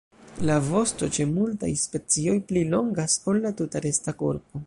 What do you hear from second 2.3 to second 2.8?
pli